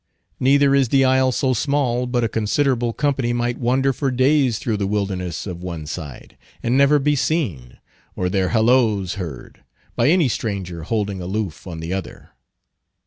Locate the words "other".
11.93-12.31